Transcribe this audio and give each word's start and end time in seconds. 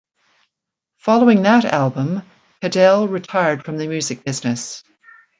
Following 0.97 1.43
that 1.43 1.63
album, 1.63 2.23
Cadell 2.59 3.07
retired 3.07 3.63
from 3.63 3.77
the 3.77 3.85
music 3.85 4.23
business. 4.25 4.83